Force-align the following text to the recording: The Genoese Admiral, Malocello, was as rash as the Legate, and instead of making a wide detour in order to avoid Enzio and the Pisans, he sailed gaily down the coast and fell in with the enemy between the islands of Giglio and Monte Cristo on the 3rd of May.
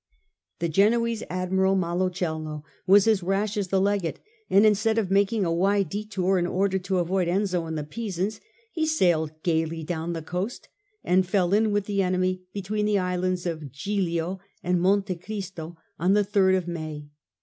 The 0.57 0.67
Genoese 0.67 1.21
Admiral, 1.29 1.75
Malocello, 1.75 2.63
was 2.87 3.05
as 3.07 3.21
rash 3.21 3.55
as 3.55 3.67
the 3.67 3.79
Legate, 3.79 4.19
and 4.49 4.65
instead 4.65 4.97
of 4.97 5.11
making 5.11 5.45
a 5.45 5.53
wide 5.53 5.89
detour 5.89 6.39
in 6.39 6.47
order 6.47 6.79
to 6.79 6.97
avoid 6.97 7.27
Enzio 7.27 7.67
and 7.67 7.77
the 7.77 7.83
Pisans, 7.83 8.41
he 8.71 8.87
sailed 8.87 9.31
gaily 9.43 9.83
down 9.83 10.13
the 10.13 10.23
coast 10.23 10.67
and 11.03 11.27
fell 11.29 11.53
in 11.53 11.71
with 11.71 11.85
the 11.85 12.01
enemy 12.01 12.41
between 12.51 12.87
the 12.87 12.97
islands 12.97 13.45
of 13.45 13.71
Giglio 13.71 14.39
and 14.63 14.81
Monte 14.81 15.17
Cristo 15.17 15.77
on 15.99 16.15
the 16.15 16.23
3rd 16.25 16.57
of 16.57 16.67
May. 16.67 17.07